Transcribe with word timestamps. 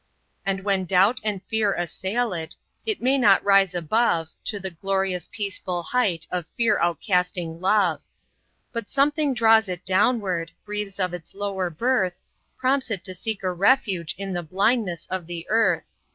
And 0.47 0.61
when 0.63 0.85
doubt 0.85 1.21
and 1.23 1.43
fear 1.43 1.75
assail 1.75 2.33
it, 2.33 2.55
it 2.87 3.03
may 3.03 3.19
not 3.19 3.43
rise 3.43 3.75
above 3.75 4.29
To 4.45 4.59
the 4.59 4.71
glorious, 4.71 5.29
peaceful 5.31 5.83
height 5.83 6.25
of 6.31 6.47
fear 6.57 6.79
outcasting 6.79 7.59
love; 7.61 8.01
But 8.71 8.89
something 8.89 9.35
draws 9.35 9.69
it 9.69 9.85
downward, 9.85 10.53
breathes 10.65 10.99
of 10.99 11.13
its 11.13 11.35
lower 11.35 11.69
birth, 11.69 12.19
Prompts 12.57 12.89
it 12.89 13.03
to 13.03 13.13
seek 13.13 13.43
a 13.43 13.53
refuge 13.53 14.15
in 14.17 14.33
the 14.33 14.41
blindness 14.41 15.05
of 15.05 15.27
the 15.27 15.47
earth. 15.49 15.85